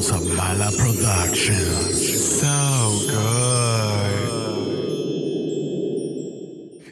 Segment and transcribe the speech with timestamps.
[0.00, 2.40] House of Mala Productions.
[2.40, 2.56] So
[3.12, 4.16] good.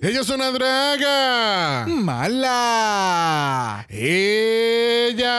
[0.02, 1.86] Ella es una draga.
[1.88, 3.86] Mala.
[3.88, 5.38] Ella.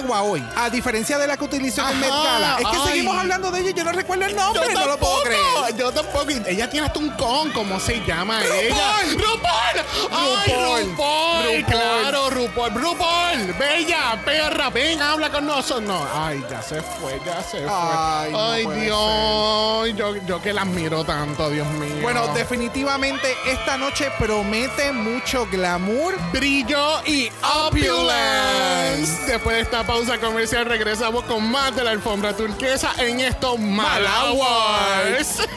[0.00, 2.56] yegua hoy, a diferencia de la que utilizó en Met Gala.
[2.58, 2.88] Es que ay.
[2.88, 5.76] seguimos hablando de ella y yo no recuerdo el nombre, Yo no lo puedo creer.
[5.76, 6.18] Yo tampoco.
[6.46, 8.96] Ella tiene hasta un con, ¿cómo se llama ella?
[9.12, 10.10] ¡RuPaul!
[10.10, 11.64] ¡Ay, RuPaul.
[11.64, 12.74] ¡Claro, RuPaul!
[12.74, 13.54] ¡RuPaul!
[13.58, 14.70] ¡Bella, perra!
[14.70, 15.82] ¡Ven, habla con nosotros!
[15.82, 17.70] No, ay, ya se fue, ya se fue.
[17.70, 19.96] Ay, no Dios.
[19.96, 22.02] Yo, yo que la admiro tanto, Dios mío.
[22.02, 26.14] Bueno, definitivamente esta noche promete mucho glamour.
[26.32, 27.30] brillo y
[27.66, 29.26] opulence.
[29.26, 35.38] Después de esta pausa comercial regresamos con más de la alfombra turquesa en estos Malawars.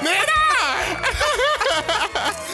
[0.00, 0.34] ¡Mira!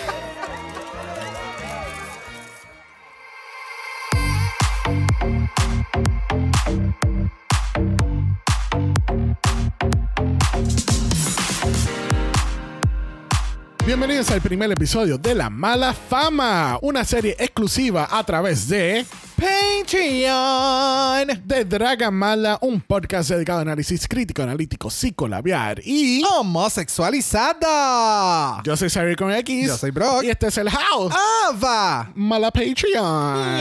[13.86, 21.41] Bienvenidos al primer episodio de La Mala Fama, una serie exclusiva a través de Patreon.
[21.44, 28.60] de Draga Mala, un podcast dedicado a análisis crítico, analítico, psicolabiar y Homosexualizada.
[28.64, 29.69] yo soy Sari con X.
[29.69, 30.25] Yo soy Brock.
[30.25, 31.14] Y este es el House
[31.48, 32.10] Ava.
[32.16, 33.60] Mala Patreon.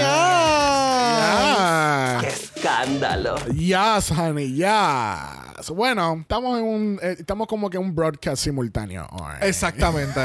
[2.24, 2.45] Yes.
[2.56, 3.36] Escándalo.
[3.54, 5.68] Yes, honey, yes.
[5.70, 9.36] Bueno, estamos en un eh, estamos como que en un broadcast simultáneo hoy.
[9.42, 10.20] Exactamente.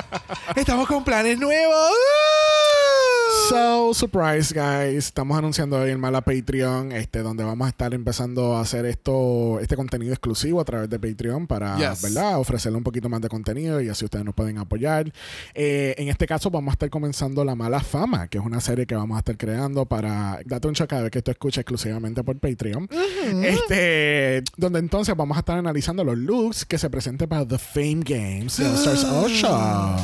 [0.56, 1.90] Estamos con planes nuevos.
[3.48, 5.06] So, surprise, guys.
[5.06, 9.58] Estamos anunciando hoy el Mala Patreon, este, donde vamos a estar empezando a hacer esto,
[9.60, 12.02] este contenido exclusivo a través de Patreon para, Yes.
[12.02, 12.38] ¿verdad?
[12.38, 15.12] Ofrecerle un poquito más de contenido y así ustedes nos pueden apoyar.
[15.54, 18.86] Eh, en este caso, vamos a estar comenzando La Mala Fama, que es una serie
[18.86, 20.40] que vamos a estar creando para.
[20.44, 22.88] Date un shock cada vez que esto escucha exclusivamente por Patreon.
[23.44, 28.02] Este, donde entonces vamos a estar analizando los looks que se presenten para The Fame
[28.04, 29.96] Games de All Stars Ocean.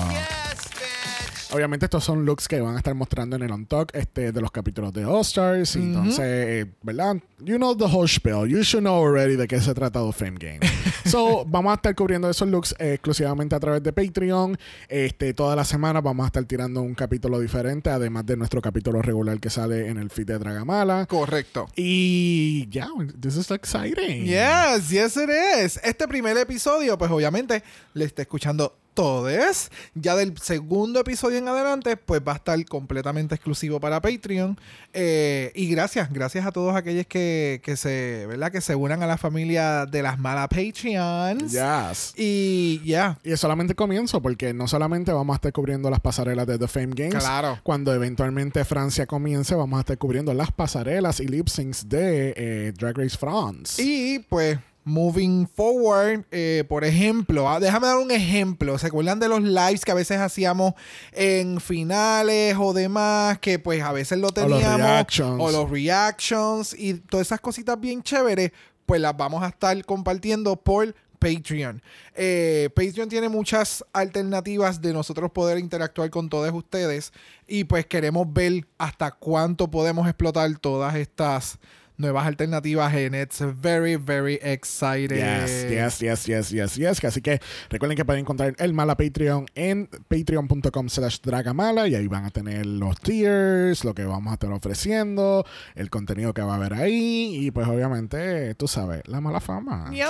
[1.53, 4.41] Obviamente estos son looks que van a estar mostrando en el On Talk este, de
[4.41, 5.77] los capítulos de All Stars.
[5.77, 7.16] Entonces, eh, ¿verdad?
[7.41, 8.47] You know the whole spiel.
[8.49, 10.61] You should know already de qué se trata The Fame Game.
[11.04, 14.56] So, vamos a estar cubriendo esos looks eh, exclusivamente a través de Patreon.
[14.88, 19.02] Este, toda la semana vamos a estar tirando un capítulo diferente, además de nuestro capítulo
[19.02, 21.06] regular que sale en el feed de Dragamala.
[21.06, 21.68] Correcto.
[21.76, 22.88] Y ya,
[23.20, 24.24] this is exciting.
[24.24, 25.80] Yes, yes it is.
[25.82, 27.62] Este primer episodio, pues obviamente
[27.94, 29.70] le está escuchando todos.
[29.94, 34.58] Ya del segundo episodio en adelante, pues va a estar completamente exclusivo para Patreon.
[34.92, 38.52] Eh, y gracias, gracias a todos aquellos que, que se, ¿verdad?
[38.52, 41.52] Que se unan a la familia de las malas Patreons.
[41.52, 42.14] Yes.
[42.16, 43.19] Y ya.
[43.22, 46.58] Y es solamente el comienzo, porque no solamente vamos a estar cubriendo las pasarelas de
[46.58, 47.25] The Fame Games.
[47.25, 47.58] Claro.
[47.62, 52.72] Cuando eventualmente Francia comience, vamos a estar cubriendo las pasarelas y lip syncs de eh,
[52.76, 53.82] Drag Race France.
[53.82, 58.78] Y pues, moving forward, eh, por ejemplo, ah, déjame dar un ejemplo.
[58.78, 60.75] ¿Se acuerdan de los lives que a veces hacíamos
[61.12, 63.38] en finales o demás?
[63.38, 64.79] Que pues a veces lo los teníamos.
[64.79, 65.40] reactions.
[65.40, 68.52] O los reactions y todas esas cositas bien chéveres,
[68.87, 71.81] pues las vamos a estar compartiendo por Patreon.
[72.17, 77.12] Eh, Patreon tiene muchas alternativas de nosotros poder interactuar con todos ustedes
[77.46, 81.61] y pues queremos ver hasta cuánto podemos explotar todas estas
[81.97, 85.19] nuevas alternativas en It's very, very exciting.
[85.19, 87.05] Yes, yes, yes, yes, yes, yes.
[87.05, 87.41] Así que
[87.71, 92.31] recuerden que pueden encontrar el Mala Patreon en patreon.com slash dragamala y ahí van a
[92.31, 95.44] tener los tiers, lo que vamos a estar ofreciendo,
[95.75, 99.91] el contenido que va a haber ahí y pues obviamente, tú sabes, la mala fama.
[99.93, 100.09] Yes.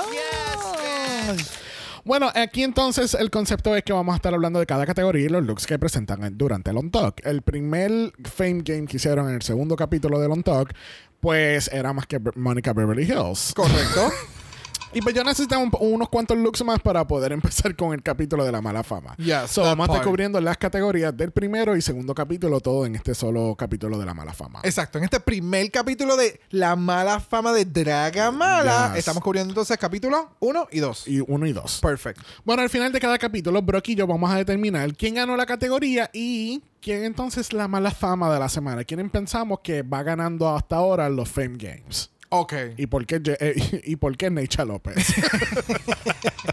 [2.04, 5.28] Bueno, aquí entonces el concepto es que vamos a estar hablando de cada categoría y
[5.28, 7.24] los looks que presentan durante el On Talk.
[7.24, 10.74] El primer Fame Game que hicieron en el segundo capítulo del On Talk,
[11.22, 13.52] pues era más que Monica Beverly Hills.
[13.54, 14.10] Correcto.
[14.94, 18.52] Y pues yo necesitaba unos cuantos looks más para poder empezar con el capítulo de
[18.52, 19.14] la mala fama.
[19.16, 20.08] Yes, so, vamos a estar part.
[20.08, 24.12] cubriendo las categorías del primero y segundo capítulo, todo en este solo capítulo de la
[24.12, 24.60] mala fama.
[24.62, 28.98] Exacto, en este primer capítulo de La mala fama de Draga Mala, Yes.
[28.98, 31.08] estamos cubriendo entonces capítulo 1 y 2.
[31.08, 31.80] Y uno y dos.
[31.80, 32.20] Perfect.
[32.44, 35.46] Bueno, al final de cada capítulo, Brock y yo vamos a determinar quién ganó la
[35.46, 38.84] categoría y quién entonces la mala fama de la semana.
[38.84, 42.10] ¿Quién pensamos que va ganando hasta ahora los Fame Games?
[42.34, 42.54] Ok.
[42.78, 44.96] ¿Y por qué, eh, y por qué Necha López?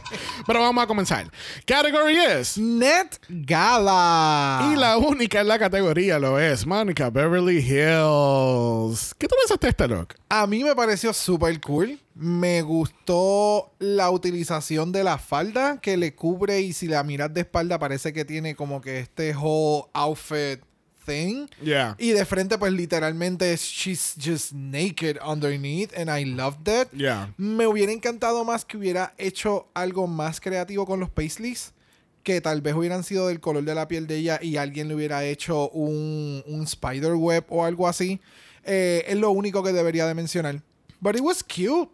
[0.45, 1.31] Pero vamos a comenzar.
[1.65, 2.57] Category es...
[2.57, 4.71] Net Gala.
[4.73, 9.15] Y la única en la categoría lo es Monica Beverly Hills.
[9.17, 10.15] ¿Qué tú pensaste de este look?
[10.27, 11.97] A mí me pareció súper cool.
[12.13, 17.41] Me gustó la utilización de la falda que le cubre y si la miras de
[17.41, 20.59] espalda parece que tiene como que este whole outfit
[21.09, 21.47] thing.
[21.63, 21.95] Yeah.
[21.97, 26.89] Y de frente pues literalmente she's just naked underneath and I loved that.
[26.93, 27.33] Yeah.
[27.37, 31.73] Me hubiera encantado más que hubiera hecho algo más creativo con los paisleys.
[32.21, 34.95] Que tal vez hubieran sido del color de la piel de ella y alguien le
[34.95, 38.19] hubiera hecho un, un spider web o algo así.
[38.65, 40.61] Eh, es lo único que debería de mencionar.
[40.99, 41.89] But it was cute.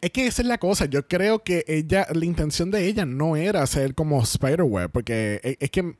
[0.00, 0.86] Es que esa es la cosa.
[0.86, 5.56] Yo creo que ella, la intención de ella no era hacer como Spiderweb, porque e-
[5.60, 5.94] es que.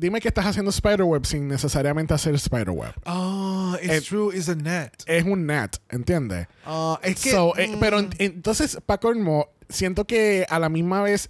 [0.00, 2.94] Dime que estás haciendo Spiderweb sin necesariamente hacer Spiderweb.
[3.04, 4.92] Oh, it's Eh, true, it's a net.
[5.04, 6.46] Es un net, ¿entiendes?
[6.64, 7.30] Ah, es que.
[7.30, 11.28] So, eh, mm, pero en- entonces, para colmo, siento que a la misma vez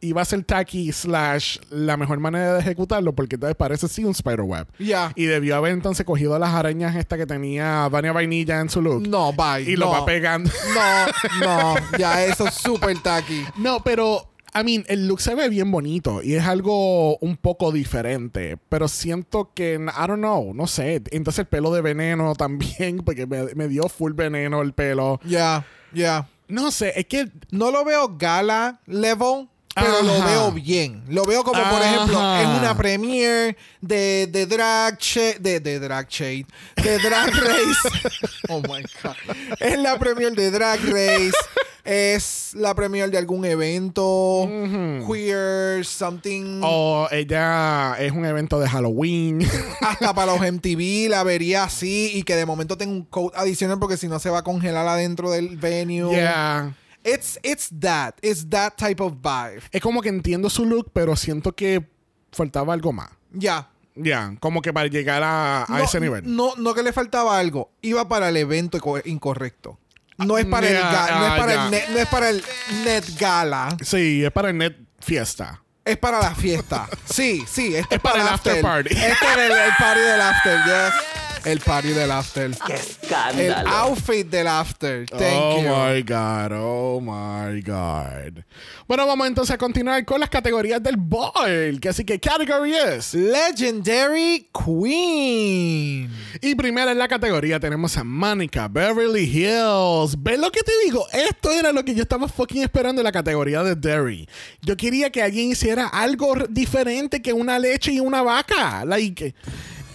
[0.00, 4.14] iba a ser tacky slash la mejor manera de ejecutarlo, porque entonces parece sí un
[4.14, 4.66] Spiderweb.
[4.78, 5.10] Ya.
[5.14, 9.08] Y debió haber entonces cogido las arañas esta que tenía Vania Vainilla en su look.
[9.08, 9.62] No, bye.
[9.62, 10.50] y lo va pegando.
[10.74, 11.74] No, no.
[11.98, 13.46] Ya, eso es súper tacky.
[13.56, 17.72] No, pero, I mean, el look se ve bien bonito y es algo un poco
[17.72, 21.02] diferente, pero siento que, I don't know, no sé.
[21.10, 25.20] Entonces el pelo de veneno también, porque me, me dio full veneno el pelo.
[25.24, 26.28] Ya, ya.
[26.46, 31.02] No sé, es que, No lo veo gala level, pero lo veo bien.
[31.08, 36.08] Lo veo como, por ejemplo, es una premiere de, de Drag Shade, de, de Drag
[36.08, 36.46] Shade,
[36.76, 38.08] de Drag Race.
[38.48, 39.16] oh my God.
[39.60, 41.32] Es la premiere de Drag Race.
[41.84, 44.48] Es la premiere de algún evento
[45.06, 46.60] queer, something.
[46.62, 49.46] o ella es un evento de Halloween.
[49.80, 53.78] Hasta para los MTV la vería así y que de momento tenga un code adicional
[53.78, 56.10] porque si no se va a congelar adentro del venue.
[56.14, 56.74] yeah.
[57.04, 58.14] It's, it's that.
[58.22, 59.62] It's that type of vibe.
[59.70, 61.86] Es como que entiendo su look, pero siento que
[62.32, 63.10] faltaba algo más.
[63.30, 63.68] Ya.
[63.94, 66.22] Ya, como que para llegar a, a no, ese nivel.
[66.34, 67.70] No, no que le faltaba algo.
[67.82, 69.78] Iba para el evento inco- incorrecto.
[70.18, 72.44] No es para, el, ga- no es ah, para el, net, no es para el
[72.84, 73.76] Net Gala.
[73.82, 75.60] Sí, es para el net fiesta.
[75.84, 76.88] Es para la fiesta.
[77.04, 77.74] Sí, sí.
[77.76, 78.90] Este Es para el after party.
[78.94, 80.58] Este es el, el party del after.
[80.64, 80.94] Yes.
[81.44, 82.50] El party del after.
[82.66, 83.68] ¡Qué El escándalo!
[83.68, 85.06] outfit del after.
[85.06, 85.68] Thank oh you.
[85.68, 88.42] my God, oh my God.
[88.88, 91.80] Bueno, vamos entonces a continuar con las categorías del boil.
[91.80, 93.14] Que así que category es.
[93.14, 96.10] Legendary Queen.
[96.40, 100.16] Y primera en la categoría tenemos a Monica Beverly Hills.
[100.18, 101.06] ¿Ves lo que te digo?
[101.12, 104.28] Esto era lo que yo estaba fucking esperando en la categoría de Dairy.
[104.62, 108.84] Yo quería que alguien hiciera algo diferente que una leche y una vaca.
[108.84, 109.34] Like,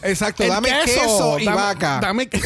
[0.04, 0.44] Exacto.
[0.44, 2.00] el dame queso, y dame- vaca.
[2.02, 2.30] Dame,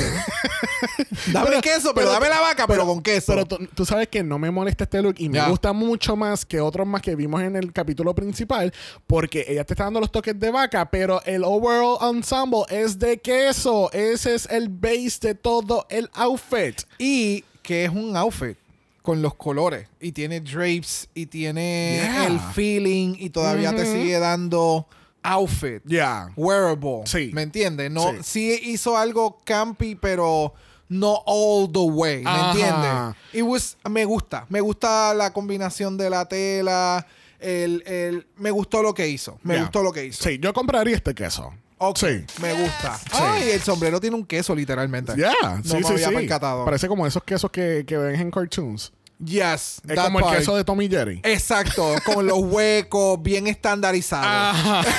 [1.32, 3.28] Dame Pero- queso, pero, dame la vaca, pero, con queso.
[3.34, 5.48] Pero tú, tú sabes que no me molesta este look y me Ya.
[5.48, 8.74] gusta mucho más que otros más que vimos en el capítulo principal
[9.08, 13.18] porque ella te está dando los toques de vaca, pero el overall ensemble es de
[13.20, 13.92] queso.
[13.94, 16.82] Ese es el base de todo el outfit.
[16.98, 18.58] Y que es un outfit
[19.02, 19.88] con los colores.
[20.02, 22.26] Y tiene drapes y tiene Yeah.
[22.28, 24.88] el feeling y todavía te sigue dando
[25.24, 25.82] outfit.
[25.86, 26.30] Ya.
[26.36, 27.02] Wearable.
[27.06, 27.32] Sí.
[27.34, 27.90] ¿Me entiendes?
[27.92, 28.18] No, Sí.
[28.24, 28.60] sí.
[28.72, 30.54] hizo algo campy, pero
[30.90, 32.24] no all the way.
[32.24, 33.16] ¿Me entiendes?
[33.34, 34.46] It was- me gusta.
[34.50, 37.06] Me gusta la combinación de la tela.
[37.40, 39.38] El, el- me gustó lo que hizo.
[39.44, 40.24] Me gustó lo que hizo.
[40.24, 41.54] Sí, yo compraría este queso.
[41.80, 42.24] Ok, Sí.
[42.42, 42.98] Me gusta.
[43.12, 45.14] Ay, el sombrero tiene un queso, literalmente.
[45.18, 46.16] Ya, No sí, me sí, había sí.
[46.16, 46.64] percatado.
[46.64, 48.94] Parece como esos quesos que, que ven en cartoons.
[49.26, 49.82] Yes.
[49.88, 51.22] Es como el queso de Tommy Jerry.
[51.24, 54.26] Exacto, con los huecos bien estandarizados.
[54.28, 54.82] Ajá.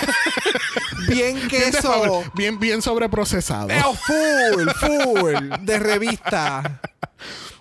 [1.08, 1.82] Bien Bien, queso.
[1.92, 3.68] fabri- bien, bien sobreprocesado.
[3.68, 5.50] Eh, full, full.
[5.60, 6.80] De revista.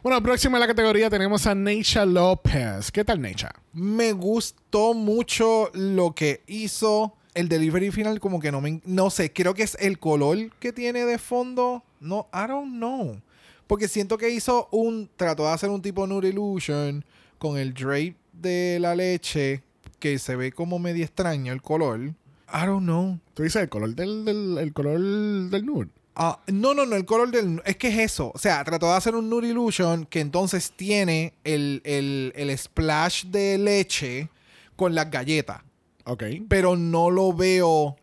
[0.01, 2.89] Bueno, próxima en la categoría tenemos a Neisha López.
[2.91, 3.51] ¿Qué tal, Neisha?
[3.73, 7.15] Me gustó mucho lo que hizo.
[7.33, 8.79] El delivery final, como que no me.
[8.85, 11.83] No sé, creo que es el color que tiene de fondo.
[11.99, 13.19] No, I don't know.
[13.67, 15.09] Porque siento que hizo un.
[15.15, 17.03] Trató de hacer un tipo Nude Illusion
[17.37, 19.63] con el drape de la leche
[19.99, 21.99] que se ve como medio extraño el color.
[22.53, 23.19] I don't know.
[23.33, 25.89] Tú dices el color del, del el color del nude.
[26.15, 27.61] Ah, no, no, no, el color del...
[27.65, 28.31] Es que es eso.
[28.35, 33.25] O sea, trató de hacer un Nude Illusion que entonces tiene el, el, el splash
[33.25, 34.29] de leche
[34.75, 35.61] con las galletas.
[36.05, 36.23] Ok.
[36.47, 37.95] Pero no lo veo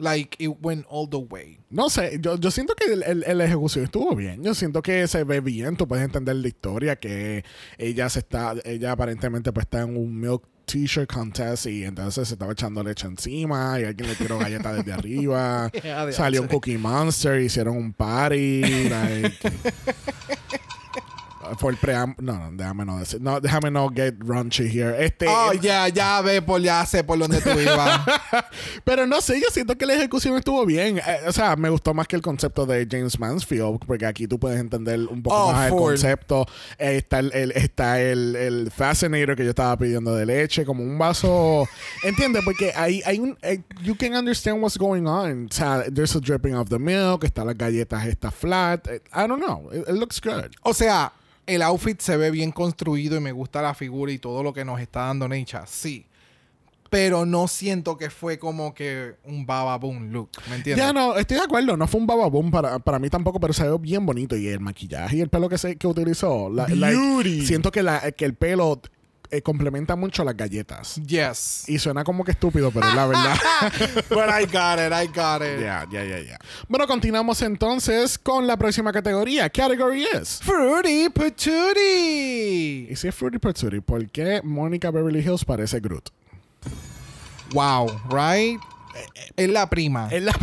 [0.00, 1.58] like it went all the way.
[1.70, 4.42] No sé, yo, yo siento que el, el- el ejecución estuvo bien.
[4.42, 5.76] Yo siento que se ve bien.
[5.76, 7.44] Tú puedes entender la historia que
[7.78, 12.34] ella se está, ella aparentemente pues está en un milk t-shirt contest y entonces se
[12.34, 15.68] estaba echando leche encima y alguien le tiró galletas desde arriba.
[16.06, 16.48] De Salió un.
[16.48, 18.62] Cookie Monster, hicieron un party.
[18.88, 19.36] like-
[21.70, 22.14] El pream...
[22.18, 23.20] No, no, déjame no decir.
[23.20, 25.04] No, déjame no get raunchy here.
[25.04, 28.00] Este, Oh, ya, ya ve, por ya sé por dónde tú ibas.
[28.84, 30.98] Pero no sé, yo siento que la ejecución estuvo bien.
[30.98, 34.38] Eh, o sea, me gustó más que el concepto de James Mansfield, porque aquí tú
[34.38, 36.46] puedes entender un poco Oh, más el concepto.
[36.78, 40.82] Eh, está el, el- está el, el Fascinator que yo estaba pidiendo de leche, como
[40.82, 41.68] un vaso.
[42.02, 42.42] ¿Entiendes?
[42.44, 43.36] Porque hay, hay un.
[43.42, 45.46] eh, you can understand what's going on.
[45.50, 48.86] O sea, there's a dripping of the milk, está las galletas, está flat.
[48.88, 49.68] Eh, I don't know.
[49.72, 50.50] It, it looks good.
[50.62, 51.12] O sea,
[51.54, 54.64] el outfit se ve bien construido y me gusta la figura y todo lo que
[54.64, 56.06] nos está dando Necha, sí.
[56.88, 60.84] Pero no siento que fue como que un baba boom look, ¿me entiendes?
[60.84, 61.76] Ya no, estoy de acuerdo.
[61.76, 64.36] No fue un bababum para, para mí tampoco, pero se ve bien bonito.
[64.36, 66.50] Y el maquillaje y el pelo que, se, que utilizó.
[66.50, 67.46] la- like, Beauty.
[67.46, 68.80] siento que, la, que el pelo
[69.30, 70.96] eh, complementa mucho las galletas.
[71.06, 71.64] Yes.
[71.68, 73.36] Y suena como que estúpido, pero es la verdad.
[74.10, 75.60] But I got it, I got it.
[75.60, 76.38] Ya, ya, ya, ya.
[76.68, 79.48] Bueno, continuamos entonces con la próxima categoría.
[79.48, 80.40] Category is.
[80.42, 82.88] Fruity Patootie.
[82.90, 86.10] Y si es Fruity Patootie, ¿por qué Mónica Beverly Hills parece Groot?
[87.52, 88.60] Wow, right?
[89.36, 90.08] Es la prima.
[90.10, 90.32] Es la-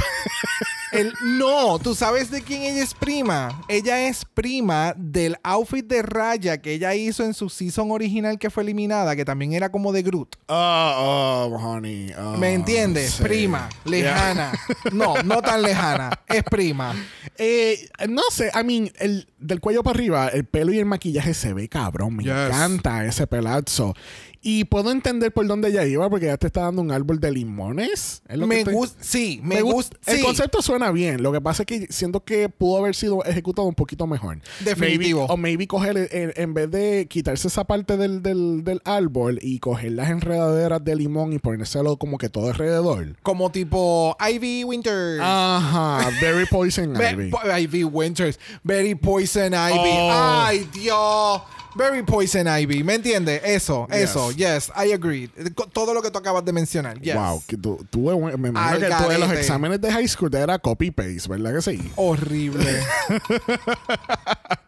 [0.97, 3.61] El- no, ¿tú sabes de quién ella es prima?
[3.67, 8.49] Ella es prima del outfit de raya que ella hizo en su season original que
[8.49, 10.35] fue eliminada, que también era como de Groot.
[10.47, 12.11] Oh, oh, honey.
[12.17, 13.11] oh, ¿Me entiendes?
[13.11, 13.23] sí.
[13.23, 14.51] Prima, lejana.
[14.91, 16.09] No, no tan lejana.
[16.27, 16.95] Es prima.
[17.37, 21.33] Eh, no sé, I mean, el, del cuello para arriba, el pelo y el maquillaje
[21.33, 22.15] se ve cabrón.
[22.15, 22.33] Me Yes.
[22.33, 23.93] encanta ese pelazo.
[24.41, 27.32] Y puedo entender por dónde ella iba, porque ya te está dando un árbol de
[27.32, 28.22] limones.
[28.27, 29.98] Es lo que Me gusta, sí, me, me gusta.
[30.06, 31.22] El concepto suena bien.
[31.24, 34.39] Lo que pasa es que siento que pudo haber sido ejecutado un poquito mejor.
[34.63, 35.22] Definitivo.
[35.22, 39.39] Maybe- o maybe coger, en, en vez de quitarse esa parte del, del, del árbol
[39.41, 43.15] y coger las enredaderas de limón y ponérselo como que todo alrededor.
[43.24, 45.20] Como tipo Ivy Winters.
[45.22, 47.32] Ajá, very poison ivy.
[47.63, 48.39] Ivy Winters.
[48.63, 49.79] Very Poison Ivy.
[49.79, 50.10] Oh.
[50.13, 51.41] Ay, Dios.
[51.77, 52.84] Very Poison Ivy.
[52.84, 53.41] ¿Me entiendes?
[53.43, 53.98] Eso, Yes.
[53.98, 54.31] eso.
[54.31, 55.29] Yes, I agree.
[55.74, 57.00] Todo lo que tú acabas de mencionar.
[57.00, 57.15] Yes.
[57.15, 60.07] Wow, que tú, tú, eh, me imagino Al que tú de los exámenes de high
[60.07, 61.91] school te era copy-paste, ¿verdad que sí?
[61.96, 62.81] Horrible.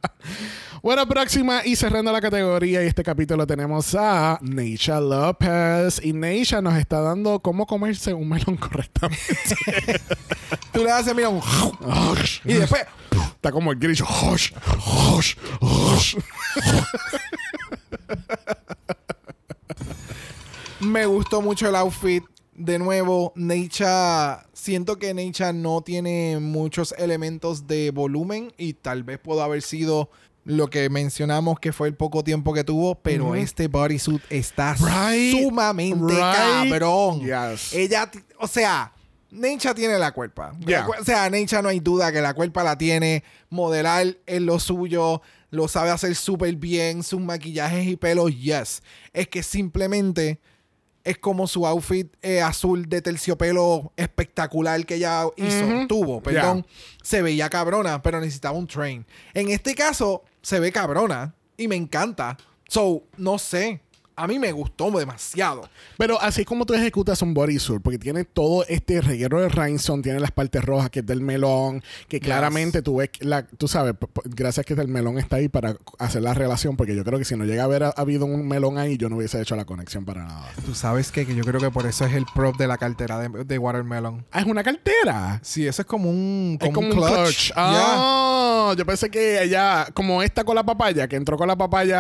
[0.82, 6.00] Bueno, próxima y cerrando la categoría y este capítulo tenemos a Neisha López.
[6.01, 9.20] Y Neisha nos está dando cómo comerse un melón correctamente.
[10.72, 11.42] tú le haces, mira, un...
[12.46, 12.84] y después...
[13.36, 14.06] Está como el grillo.
[14.06, 14.52] Hush,
[15.16, 16.16] hush, hush.
[20.80, 22.24] Me gustó mucho el outfit.
[22.54, 24.46] De nuevo, Necha.
[24.54, 30.10] Siento que Necha no tiene muchos elementos de volumen y tal vez pudo haber sido
[30.44, 33.36] lo que mencionamos que fue el poco tiempo que tuvo, pero Ujú.
[33.36, 36.18] este bodysuit está Right, sumamente right.
[36.70, 37.22] cabrón.
[37.22, 37.72] Yes.
[37.74, 38.10] Ella,
[38.40, 38.92] o sea,
[39.31, 40.51] Necha tiene la cuerpa.
[40.65, 40.79] Yeah.
[40.81, 43.24] La cu- O sea, Necha no hay duda que la cuerpa la tiene.
[43.50, 45.21] Modelar es lo suyo.
[45.51, 47.03] Lo sabe hacer súper bien.
[47.03, 48.81] Sus maquillajes y pelos, yes.
[49.13, 50.39] Es que simplemente
[51.03, 56.65] es como su outfit eh, azul de terciopelo espectacular que ella hizo, tuvo, perdón.
[57.01, 59.05] Se veía cabrona, pero necesitaba un train.
[59.33, 62.38] En este caso, se ve cabrona y me encanta.
[62.67, 63.81] So, no sé.
[64.22, 65.70] A mí me gustó demasiado.
[65.98, 70.04] Pero así es como tú ejecutas un bodysuit, porque tiene todo este reguero de rhinestone,
[70.04, 73.68] tiene las partes rojas que es del melón, que claramente tú ves, que la, tú
[73.68, 73.94] sabes,
[74.26, 77.36] gracias que el melón está ahí para hacer la relación, porque yo creo que si
[77.36, 80.06] no llega a haber ha- habido un melón ahí, yo no hubiese hecho la conexión
[80.06, 80.48] para nada.
[80.66, 81.26] Tú sabes qué?
[81.26, 84.26] que yo creo que por eso es el prop de la cartera de, de Watermelon.
[84.32, 85.40] Ah, es una cartera.
[85.44, 87.48] Sí, eso es como un, Es como un clutch.
[87.48, 87.54] Yeah.
[87.58, 92.00] Ah, yo pensé que ella, como esta con la papaya, que entró con la papaya.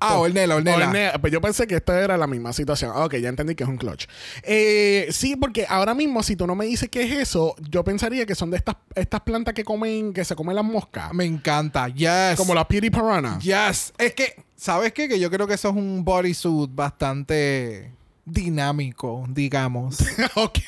[0.00, 1.13] Ah, Ornella, Ornella.
[1.14, 1.20] Ornella.
[1.20, 2.92] Pues yo pensé que esta era la misma situación.
[2.94, 4.06] Ah, Ok, ya entendí que es un clutch.
[4.42, 8.26] Eh, sí, porque ahora mismo, si tú no me dices qué es eso, yo pensaría
[8.26, 11.12] que son de estas, estas plantas que comen, que se comen las moscas.
[11.12, 11.88] Me encanta.
[11.88, 12.36] Yes.
[12.36, 13.38] Como la Piri Piranha.
[13.40, 13.92] Yes.
[13.98, 15.08] Es que, ¿sabes qué?
[15.08, 17.92] Que yo creo que eso es un bodysuit bastante
[18.24, 19.98] dinámico, digamos.
[20.34, 20.58] ok.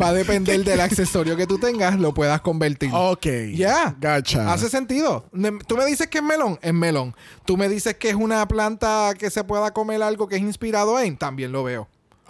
[0.00, 2.90] Va a depender del accesorio que tú tengas, lo puedas convertir.
[2.92, 3.26] Ok.
[3.54, 3.96] Ya.
[3.98, 4.52] Gacha.
[4.52, 5.26] Hace sentido.
[5.66, 7.14] Tú me dices que es melón, es melón.
[7.44, 10.98] Tú me dices que es una planta que se pueda comer algo que es inspirado
[11.00, 11.88] en, también lo veo.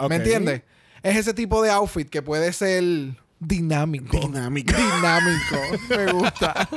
[0.09, 0.61] ¿Me entiendes?
[1.03, 2.83] Es ese tipo de outfit que puede ser
[3.39, 4.17] dinámico.
[4.17, 4.73] Dinámico.
[4.75, 5.55] Dinámico.
[5.89, 6.67] me gusta.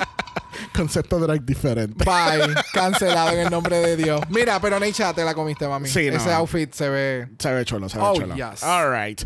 [0.79, 2.05] Concepto drag diferente.
[2.05, 2.55] Bye.
[2.73, 4.21] Cancelado en el nombre de Dios.
[4.31, 5.89] Mira, pero Neisha, te la comiste, mami.
[5.89, 6.17] Sí, no.
[6.17, 7.29] Ese outfit se ve.
[7.39, 8.35] Se ve chulo, se ve Oh, chulo.
[8.37, 8.63] yes.
[8.63, 9.21] All right.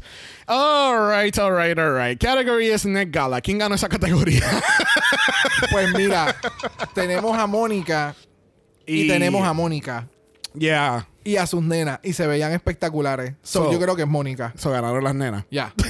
[0.46, 2.18] All right, all right, all right.
[2.18, 3.40] Category es Net Gala.
[3.40, 4.42] ¿Quién ganó esa categoría?
[5.70, 6.34] Pues mira,
[6.94, 8.14] tenemos a Mónica
[8.84, 10.08] y, tenemos a Mónica
[10.54, 11.06] Yeah.
[11.24, 13.34] Y a sus nenas y se veían espectaculares.
[13.42, 14.52] So, So- yo creo que es Mónica.
[14.56, 15.44] So ganaron las nenas.
[15.50, 15.72] Ya.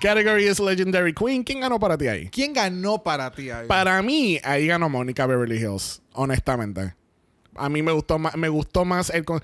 [0.00, 1.42] Category es Legendary Queen.
[1.42, 2.28] ¿Quién ganó para ti ahí?
[2.28, 3.66] ¿Quién ganó para ti ahí?
[3.66, 6.94] Para mí, ahí ganó Mónica Beverly Hills, honestamente.
[7.56, 9.24] A mí me gustó más, me gustó más el...
[9.24, 9.42] con-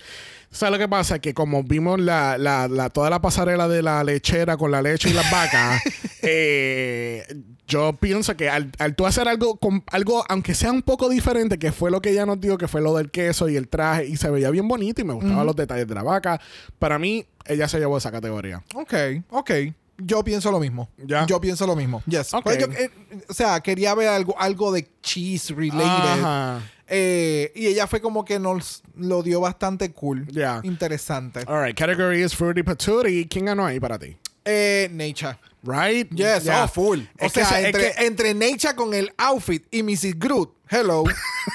[0.50, 1.18] ¿Sabes lo que pasa?
[1.18, 5.10] Que como vimos la, la- la- toda la pasarela de la lechera con la leche
[5.10, 5.82] y las vacas,
[6.22, 7.24] eh,
[7.66, 11.58] yo pienso que al, al tú hacer algo, con, algo, aunque sea un poco diferente,
[11.58, 14.06] que fue lo que ella nos dijo, que fue lo del queso y el traje,
[14.06, 16.40] y se veía bien bonito y me gustaban los detalles de la vaca,
[16.78, 18.62] para mí, ella se llevó esa categoría.
[18.74, 18.94] Ok,
[19.30, 19.50] ok.
[19.96, 20.88] Yo pienso lo mismo.
[20.98, 21.24] Ya.
[21.26, 22.02] Yo pienso lo mismo.
[22.06, 22.34] Yes.
[22.34, 22.42] Ok.
[22.42, 22.90] Pues yo, eh,
[23.28, 26.20] o sea, quería ver algo, algo de cheese related.
[26.20, 26.62] Ajá.
[26.88, 30.26] Eh, y ella fue como que nos lo dio bastante cool.
[30.28, 30.60] Ya.
[30.64, 31.44] Interesante.
[31.46, 33.26] All right, category is Fruity Patootie.
[33.28, 34.16] ¿Quién ganó ahí para ti?
[34.44, 35.38] Eh, Nature.
[35.64, 36.08] Right?
[36.12, 36.64] Yes, Yeah.
[36.64, 37.00] oh, full.
[37.20, 40.18] O Es que sea, se- es entre, que- entre Nature con el outfit y Mrs.
[40.18, 40.52] Groot.
[40.68, 41.04] Hello.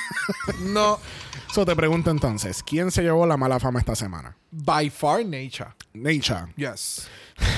[0.62, 1.00] no.
[1.54, 4.36] So te pregunto entonces, ¿quién se llevó la mala fama esta semana?
[4.52, 5.70] By far Nature.
[5.94, 6.54] Nature.
[6.56, 7.08] Yes.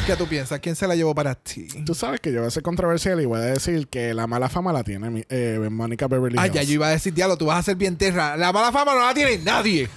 [0.05, 0.59] ¿Qué tú piensas?
[0.61, 1.67] ¿Quién se la llevó para ti?
[1.85, 4.47] Tú sabes que yo voy a ser controversial y voy a decir que la mala
[4.47, 6.55] fama la tiene eh, Mónica Beverly Ah, Hills.
[6.55, 8.37] ya yo iba a decir, diablo, tú vas a ser bien tierra.
[8.37, 9.89] La mala fama no la tiene nadie.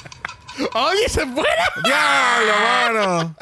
[0.75, 1.73] ¡Oye, se fuera!
[1.83, 3.37] ¡Diablo, mano!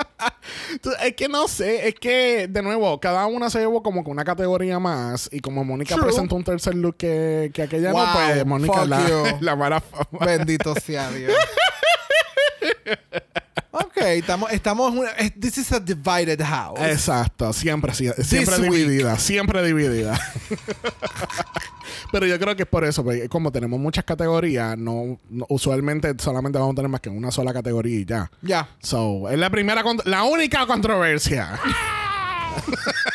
[1.02, 4.24] Es que no sé, es que, de nuevo, cada una se llevó como que una
[4.24, 6.06] categoría más y como Mónica True.
[6.06, 9.24] presentó un tercer look que, que aquella Wow, no, pues Mónica la, you.
[9.40, 10.24] la mala fama.
[10.24, 11.32] Bendito sea Dios.
[13.70, 16.78] ok, estamos, estamos una, this is a divided house.
[16.80, 18.72] Exacto, siempre, siempre This week.
[18.72, 20.18] dividida, siempre dividida.
[22.12, 26.12] Pero yo creo que es por eso, porque como tenemos muchas categorías, no, no- usualmente
[26.18, 28.30] solamente vamos a tener más que una sola categoría y ya.
[28.42, 28.68] Ya.
[28.82, 31.58] So, es la primera, la única controversia.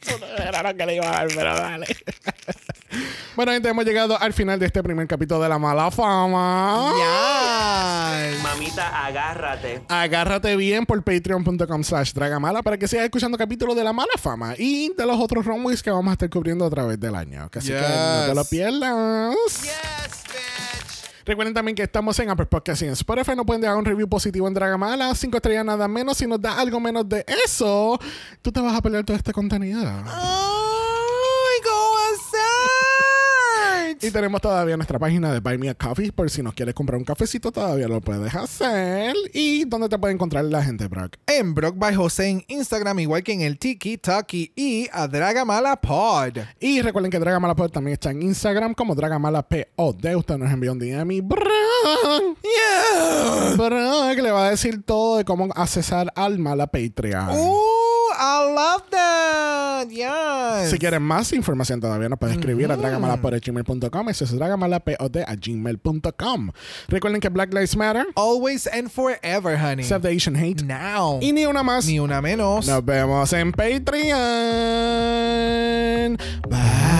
[0.00, 1.86] Eso no era lo que le iba a dar, pero dale.
[3.36, 6.92] bueno, gente, hemos llegado al final de este primer capítulo de La Mala Fama.
[8.42, 9.82] Mamita, agárrate.
[9.88, 14.54] Agárrate bien por patreon.com slash dragamala para que sigas escuchando capítulos de La Mala Fama
[14.58, 17.48] y de los otros runways que vamos a estar cubriendo a través del año.
[17.52, 19.34] Así que no te lo pierdas.
[21.24, 23.32] Recuerden también que estamos en Apple Podcast y en Spotify.
[23.36, 25.14] No pueden dejar un review positivo en Dragamala.
[25.14, 26.16] Cinco estrellas nada menos.
[26.16, 27.98] Si nos da algo menos de eso,
[28.42, 29.80] tú te vas a perder todo este contenido.
[30.06, 30.49] Ay,
[34.02, 36.10] Y tenemos todavía nuestra página de Buy Me a Coffee.
[36.10, 39.14] Por si nos quieres comprar un cafecito, todavía lo puedes hacer.
[39.34, 41.16] ¿Y dónde te puede encontrar la gente, Brock?
[41.26, 45.76] En Brock by José en Instagram, igual que en el Tiki Taki y a Dragamala
[45.76, 46.38] Pod.
[46.58, 50.16] Y recuerden que Dragamala Pod también está en Instagram como Dragamala POD.
[50.16, 53.54] Usted nos envió un DM y Brock, Yeah.
[53.56, 57.28] Brock le va a decir todo de cómo accesar al Mala Patreon.
[57.30, 57.58] Ooh,
[58.22, 59.88] I love that.
[59.88, 60.70] Yes.
[60.70, 66.50] Si quieren más información todavía nos pueden escribir a dragamalapod.gmail.com Eso es dragamalapod a gmail.com
[66.88, 69.84] Recuerden que Black Lives Matter Always and forever, honey.
[69.84, 71.18] Save the Asian Hate Now.
[71.22, 72.66] Y ni una más Ni una menos.
[72.68, 74.10] Nos vemos en Patreon
[76.46, 76.99] Bye